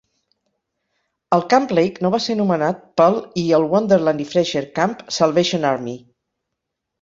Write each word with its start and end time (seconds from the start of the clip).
El 1.35 1.43
Camp 1.53 1.67
Lake 1.79 2.01
no 2.05 2.11
va 2.15 2.19
ser 2.27 2.35
nomenat 2.39 2.79
pel 3.01 3.19
i 3.43 3.43
el 3.59 3.67
Wonderland 3.75 4.25
i 4.25 4.27
Fresh 4.33 4.55
Air 4.63 4.67
Camp, 4.81 4.97
Salvation 5.21 5.69
Army. 5.75 5.95